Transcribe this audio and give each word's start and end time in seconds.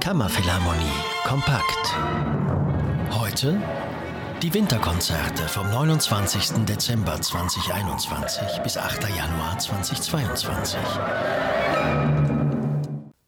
Kammerphilharmonie 0.00 1.00
kompakt. 1.24 1.94
Heute 3.10 3.60
die 4.42 4.54
Winterkonzerte 4.54 5.48
vom 5.48 5.68
29. 5.70 6.64
Dezember 6.64 7.20
2021 7.20 8.62
bis 8.62 8.76
8. 8.76 9.08
Januar 9.08 9.58
2022. 9.58 10.78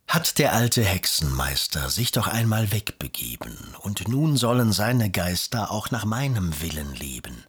Hat 0.07 0.39
der 0.39 0.53
alte 0.53 0.83
Hexenmeister 0.85 1.91
sich 1.91 2.13
doch 2.13 2.29
einmal 2.29 2.73
wegbegeben, 2.73 3.57
und 3.81 4.07
nun 4.09 4.37
sollen 4.37 4.73
seine 4.73 5.11
Geister 5.11 5.71
auch 5.71 5.91
nach 5.91 6.05
meinem 6.05 6.61
Willen 6.61 6.95
leben. 6.95 7.45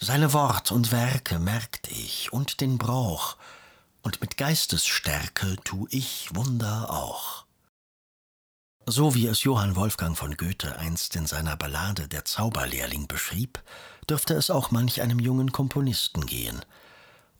Seine 0.00 0.32
Wort 0.32 0.72
und 0.72 0.92
Werke 0.92 1.38
merkt 1.38 1.88
ich 1.88 2.32
und 2.32 2.60
den 2.60 2.78
Brauch, 2.78 3.36
und 4.02 4.20
mit 4.20 4.36
Geistesstärke 4.36 5.56
tu 5.64 5.86
ich 5.90 6.34
Wunder 6.34 6.90
auch. 6.90 7.46
So 8.86 9.14
wie 9.14 9.26
es 9.26 9.44
Johann 9.44 9.76
Wolfgang 9.76 10.16
von 10.16 10.36
Goethe 10.36 10.78
einst 10.78 11.14
in 11.14 11.26
seiner 11.26 11.56
Ballade 11.56 12.08
Der 12.08 12.24
Zauberlehrling 12.24 13.06
beschrieb, 13.06 13.62
dürfte 14.08 14.32
es 14.34 14.50
auch 14.50 14.70
manch 14.70 15.02
einem 15.02 15.18
jungen 15.18 15.52
Komponisten 15.52 16.24
gehen. 16.24 16.64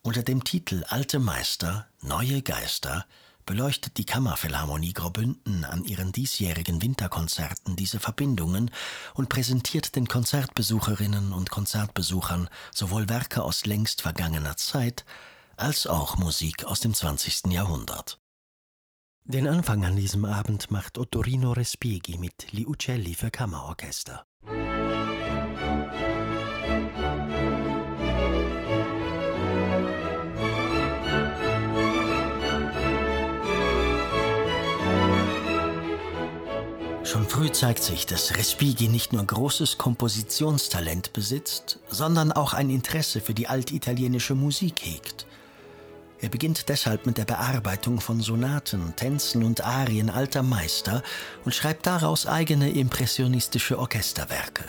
Unter 0.02 0.22
dem 0.22 0.44
Titel 0.44 0.84
Alte 0.88 1.18
Meister, 1.18 1.86
neue 2.02 2.42
Geister 2.42 3.06
beleuchtet 3.46 3.96
die 3.96 4.04
Kammerphilharmonie 4.04 4.92
Graubünden 4.92 5.64
an 5.64 5.84
ihren 5.84 6.12
diesjährigen 6.12 6.82
Winterkonzerten 6.82 7.76
diese 7.76 7.98
Verbindungen 7.98 8.70
und 9.14 9.30
präsentiert 9.30 9.96
den 9.96 10.06
Konzertbesucherinnen 10.06 11.32
und 11.32 11.48
Konzertbesuchern 11.48 12.50
sowohl 12.74 13.08
Werke 13.08 13.42
aus 13.42 13.64
längst 13.64 14.02
vergangener 14.02 14.58
Zeit 14.58 15.06
als 15.58 15.86
auch 15.86 16.16
Musik 16.16 16.64
aus 16.64 16.80
dem 16.80 16.94
20. 16.94 17.52
Jahrhundert. 17.52 18.20
Den 19.24 19.48
Anfang 19.48 19.84
an 19.84 19.96
diesem 19.96 20.24
Abend 20.24 20.70
macht 20.70 20.96
Ottorino 20.96 21.52
Respighi 21.52 22.16
mit 22.16 22.52
Li 22.52 22.64
Uccelli 22.66 23.14
für 23.14 23.30
Kammerorchester. 23.30 24.24
Schon 37.02 37.26
früh 37.26 37.50
zeigt 37.50 37.82
sich, 37.82 38.06
dass 38.06 38.36
Respighi 38.36 38.88
nicht 38.88 39.12
nur 39.12 39.24
großes 39.24 39.76
Kompositionstalent 39.76 41.12
besitzt, 41.12 41.80
sondern 41.88 42.32
auch 42.32 42.52
ein 42.52 42.70
Interesse 42.70 43.20
für 43.20 43.34
die 43.34 43.48
altitalienische 43.48 44.34
Musik 44.34 44.80
hegt. 44.84 45.26
Er 46.20 46.28
beginnt 46.28 46.68
deshalb 46.68 47.06
mit 47.06 47.16
der 47.16 47.24
Bearbeitung 47.24 48.00
von 48.00 48.20
Sonaten, 48.20 48.94
Tänzen 48.96 49.44
und 49.44 49.64
Arien 49.64 50.10
alter 50.10 50.42
Meister 50.42 51.02
und 51.44 51.54
schreibt 51.54 51.86
daraus 51.86 52.26
eigene 52.26 52.70
impressionistische 52.70 53.78
Orchesterwerke. 53.78 54.64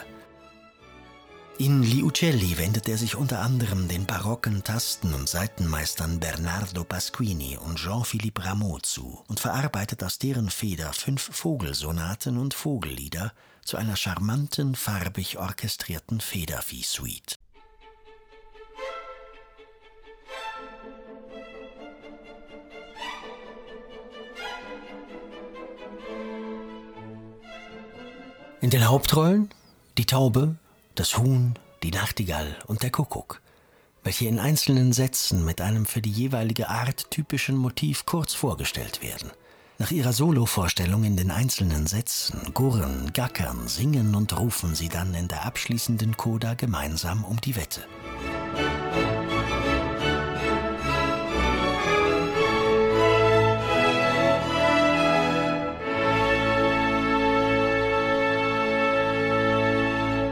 In 1.58 1.84
Li 1.84 2.04
Uccelli 2.04 2.58
wendet 2.58 2.88
er 2.88 2.98
sich 2.98 3.16
unter 3.16 3.42
anderem 3.42 3.90
den 3.90 4.06
barocken 4.06 4.64
Tasten- 4.64 5.14
und 5.14 5.28
Saitenmeistern 5.28 6.20
Bernardo 6.20 6.86
Pasquini 6.86 7.58
und 7.58 7.78
Jean-Philippe 7.78 8.46
Rameau 8.46 8.80
zu 8.80 9.26
und 9.28 9.42
verarbeitet 9.42 10.02
aus 10.04 10.20
deren 10.20 10.50
Feder 10.50 10.94
fünf 10.94 11.36
Vogelsonaten 11.36 12.38
und 12.38 12.54
Vogellieder 12.54 13.34
zu 13.66 13.76
einer 13.76 13.98
charmanten, 13.98 14.76
farbig 14.76 15.38
orchestrierten 15.38 16.22
Federvieh-Suite. 16.22 17.39
In 28.62 28.70
den 28.70 28.90
Hauptrollen 28.90 29.50
die 29.98 30.06
Taube, 30.06 30.58
das 30.96 31.18
Huhn, 31.18 31.54
die 31.82 31.92
Nachtigall 31.92 32.58
und 32.68 32.84
der 32.84 32.90
Kuckuck, 32.90 33.42
welche 34.04 34.28
in 34.28 34.38
einzelnen 34.38 34.92
Sätzen 34.92 35.46
mit 35.46 35.62
einem 35.62 35.86
für 35.86 36.02
die 36.02 36.12
jeweilige 36.12 36.68
Art 36.68 37.10
typischen 37.10 37.56
Motiv 37.56 38.06
kurz 38.06 38.34
vorgestellt 38.34 39.02
werden. 39.02 39.32
Nach 39.78 39.92
ihrer 39.92 40.12
Solovorstellung 40.12 41.06
in 41.06 41.16
den 41.16 41.32
einzelnen 41.32 41.88
Sätzen 41.88 42.54
gurren, 42.54 43.14
gackern, 43.14 43.70
singen 43.70 44.14
und 44.14 44.38
rufen 44.38 44.76
sie 44.76 44.90
dann 44.90 45.14
in 45.14 45.30
der 45.30 45.46
abschließenden 45.46 46.18
Coda 46.18 46.54
gemeinsam 46.54 47.24
um 47.24 47.40
die 47.40 47.56
Wette. 47.56 47.86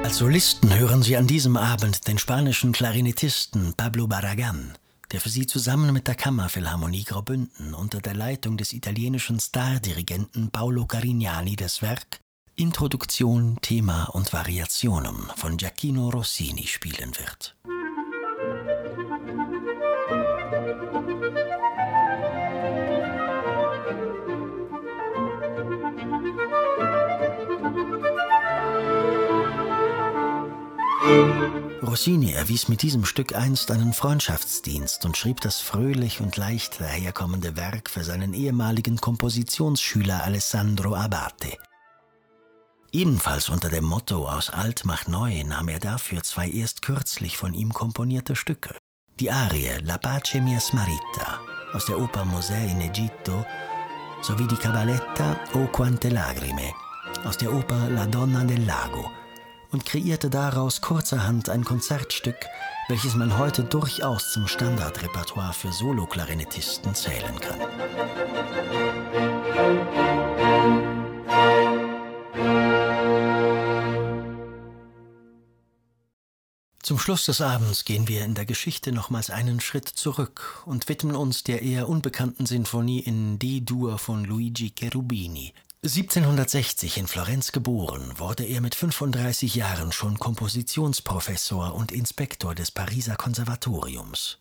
Als 0.08 0.20
Solisten 0.20 0.74
hören 0.74 1.04
Sie 1.04 1.18
an 1.18 1.28
diesem 1.28 1.58
Abend 1.58 2.08
den 2.08 2.18
spanischen 2.18 2.72
Klarinettisten 2.72 3.74
Pablo 3.76 4.08
Barragan, 4.08 4.78
der 5.12 5.20
für 5.20 5.28
Sie 5.28 5.46
zusammen 5.48 5.92
mit 5.92 6.08
der 6.08 6.16
Kammerphilharmonie 6.16 7.04
Graubünden 7.04 7.74
unter 7.74 8.00
der 8.00 8.14
Leitung 8.14 8.56
des 8.56 8.72
italienischen 8.72 9.38
Stardirigenten 9.38 10.50
Paolo 10.50 10.86
Carignani 10.86 11.58
das 11.58 11.82
Werk 11.82 12.22
Introduktion, 12.56 13.58
Thema 13.62 14.06
und 14.06 14.32
Variationen 14.32 15.30
von 15.36 15.58
Giacchino 15.58 16.08
Rossini 16.08 16.68
spielen 16.68 17.12
wird. 17.18 17.58
Rossini 31.82 32.34
erwies 32.34 32.68
mit 32.68 32.82
diesem 32.82 33.06
Stück 33.06 33.36
einst 33.36 33.72
einen 33.72 33.94
Freundschaftsdienst 33.94 35.06
und 35.06 35.16
schrieb 35.16 35.42
das 35.42 35.62
fröhlich 35.62 36.22
und 36.22 36.36
leicht 36.38 36.82
daherkommende 36.82 37.56
Werk 37.56 37.90
für 37.90 38.04
seinen 38.04 38.34
ehemaligen 38.34 38.98
Kompositionsschüler 38.98 40.24
Alessandro 40.24 40.96
Abate. 40.96 41.58
Ebenfalls 42.92 43.50
unter 43.50 43.70
dem 43.70 43.84
Motto 43.84 44.28
Aus 44.28 44.50
alt 44.50 44.86
macht 44.86 45.08
neu 45.08 45.44
nahm 45.44 45.70
er 45.70 45.80
dafür 45.80 46.24
zwei 46.24 46.50
erst 46.50 46.82
kürzlich 46.82 47.38
von 47.38 47.54
ihm 47.54 47.74
komponierte 47.74 48.36
Stücke. 48.36 48.76
Die 49.20 49.32
Arie 49.32 49.80
La 49.84 49.98
pace 49.98 50.42
mia 50.42 50.60
smarita 50.60 51.40
aus 51.74 51.86
der 51.86 52.00
Oper 52.00 52.26
Mosè 52.26 52.72
in 52.72 52.82
Egitto 52.82 53.46
sowie 54.22 54.48
die 54.48 54.56
Cavalletta 54.56 55.38
O 55.54 55.68
quante 55.68 56.10
lagrime 56.10 56.74
aus 57.26 57.38
der 57.38 57.54
Oper 57.54 57.90
La 57.90 58.06
donna 58.06 58.44
del 58.44 58.66
lago 58.66 59.10
und 59.72 59.86
kreierte 59.86 60.30
daraus 60.30 60.82
kurzerhand 60.82 61.50
ein 61.50 61.64
Konzertstück, 61.64 62.46
welches 62.88 63.16
man 63.16 63.38
heute 63.38 63.64
durchaus 63.64 64.32
zum 64.32 64.48
Standardrepertoire 64.48 65.54
für 65.54 65.72
Soloklarinettisten 65.72 66.96
zählen 66.96 67.40
kann. 67.40 67.60
Zum 76.88 77.00
Schluss 77.00 77.26
des 77.26 77.42
Abends 77.42 77.84
gehen 77.84 78.08
wir 78.08 78.24
in 78.24 78.34
der 78.34 78.46
Geschichte 78.46 78.94
nochmals 78.94 79.30
einen 79.30 79.60
Schritt 79.60 79.90
zurück 79.90 80.64
und 80.66 80.88
widmen 80.88 81.18
uns 81.18 81.44
der 81.44 81.62
eher 81.62 81.90
unbekannten 81.90 82.46
Sinfonie 82.46 83.02
in 83.02 83.40
D-Dur 83.40 83.98
von 83.98 84.24
Luigi 84.24 84.72
Cherubini, 84.72 85.54
1760 85.84 86.98
in 86.98 87.06
Florenz 87.06 87.52
geboren, 87.52 88.14
wurde 88.18 88.44
er 88.44 88.62
mit 88.62 88.74
35 88.74 89.54
Jahren 89.54 89.92
schon 89.92 90.18
Kompositionsprofessor 90.18 91.76
und 91.76 91.92
Inspektor 91.92 92.56
des 92.56 92.72
Pariser 92.72 93.16
Konservatoriums. 93.16 94.40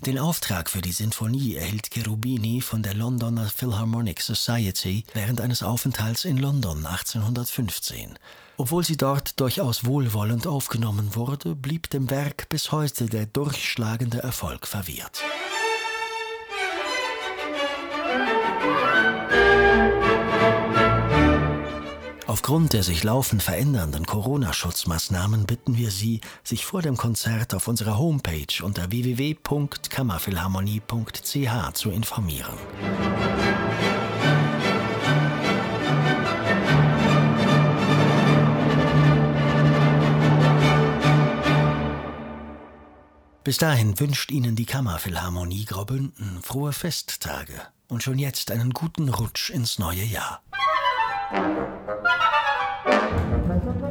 Den 0.00 0.18
Auftrag 0.18 0.70
für 0.70 0.80
die 0.80 0.92
Sinfonie 0.92 1.56
erhielt 1.56 1.90
Cherubini 1.90 2.62
von 2.62 2.82
der 2.82 2.94
Londoner 2.94 3.50
Philharmonic 3.50 4.22
Society 4.22 5.04
während 5.12 5.42
eines 5.42 5.62
Aufenthalts 5.62 6.24
in 6.24 6.38
London 6.38 6.86
1815. 6.86 8.18
Obwohl 8.56 8.82
sie 8.82 8.96
dort 8.96 9.38
durchaus 9.38 9.84
wohlwollend 9.84 10.46
aufgenommen 10.46 11.14
wurde, 11.14 11.54
blieb 11.54 11.90
dem 11.90 12.08
Werk 12.08 12.48
bis 12.48 12.72
heute 12.72 13.04
der 13.04 13.26
durchschlagende 13.26 14.22
Erfolg 14.22 14.66
verwehrt. 14.66 15.22
Aufgrund 22.30 22.72
der 22.74 22.84
sich 22.84 23.02
laufend 23.02 23.42
verändernden 23.42 24.06
Corona-Schutzmaßnahmen 24.06 25.46
bitten 25.46 25.76
wir 25.76 25.90
Sie, 25.90 26.20
sich 26.44 26.64
vor 26.64 26.80
dem 26.80 26.96
Konzert 26.96 27.56
auf 27.56 27.66
unserer 27.66 27.98
Homepage 27.98 28.62
unter 28.62 28.92
www.kammerphilharmonie.ch 28.92 31.72
zu 31.74 31.90
informieren. 31.90 32.54
Bis 43.42 43.56
dahin 43.56 43.98
wünscht 43.98 44.30
Ihnen 44.30 44.54
die 44.54 44.66
Kammerphilharmonie 44.66 45.64
Graubünden 45.64 46.40
frohe 46.42 46.72
Festtage 46.72 47.60
und 47.88 48.04
schon 48.04 48.20
jetzt 48.20 48.52
einen 48.52 48.70
guten 48.70 49.08
Rutsch 49.08 49.50
ins 49.50 49.80
neue 49.80 50.04
Jahr. 50.04 50.40
Thank 51.30 51.58
you. 53.82 53.89